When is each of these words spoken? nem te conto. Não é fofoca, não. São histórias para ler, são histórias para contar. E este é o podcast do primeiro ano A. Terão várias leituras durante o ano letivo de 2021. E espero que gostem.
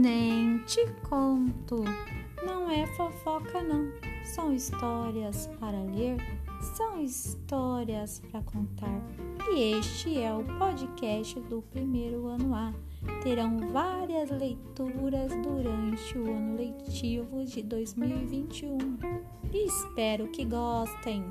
nem 0.00 0.58
te 0.60 0.86
conto. 1.08 1.84
Não 2.42 2.70
é 2.70 2.86
fofoca, 2.86 3.62
não. 3.62 3.92
São 4.24 4.54
histórias 4.54 5.46
para 5.60 5.82
ler, 5.82 6.16
são 6.74 7.02
histórias 7.02 8.22
para 8.30 8.40
contar. 8.42 9.02
E 9.50 9.78
este 9.78 10.18
é 10.18 10.32
o 10.32 10.42
podcast 10.58 11.38
do 11.40 11.60
primeiro 11.60 12.28
ano 12.28 12.54
A. 12.54 12.72
Terão 13.22 13.58
várias 13.72 14.30
leituras 14.30 15.32
durante 15.42 16.18
o 16.18 16.30
ano 16.30 16.56
letivo 16.56 17.44
de 17.44 17.62
2021. 17.62 18.78
E 19.52 19.66
espero 19.66 20.28
que 20.28 20.46
gostem. 20.46 21.24